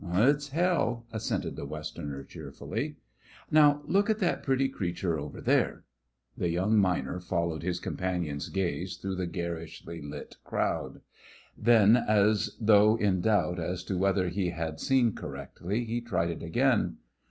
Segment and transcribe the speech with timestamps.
[0.13, 2.97] "It's hell!" assented the Westerner, cheerfully.
[3.51, 5.83] "Now, look at that pretty creature over there"
[6.39, 11.01] The young miner followed his companion's gaze through the garishly lit crowd.
[11.55, 16.41] Then, as though in doubt as to whether he had seen correctly, he tried it
[16.41, 16.97] again.